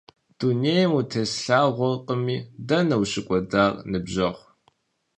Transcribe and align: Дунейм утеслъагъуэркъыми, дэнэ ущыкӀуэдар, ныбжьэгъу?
Дунейм 0.39 0.91
утеслъагъуэркъыми, 0.97 2.37
дэнэ 2.67 2.95
ущыкӀуэдар, 3.01 3.71
ныбжьэгъу? 3.91 4.45